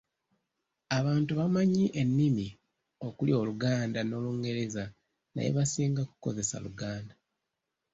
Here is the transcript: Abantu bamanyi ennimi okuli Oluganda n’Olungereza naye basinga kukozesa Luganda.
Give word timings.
Abantu 0.97 1.31
bamanyi 1.39 1.83
ennimi 2.01 2.47
okuli 3.07 3.31
Oluganda 3.39 3.99
n’Olungereza 4.05 4.83
naye 5.33 5.49
basinga 5.57 6.01
kukozesa 6.09 6.55
Luganda. 6.65 7.15